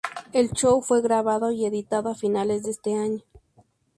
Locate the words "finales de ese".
2.15-2.95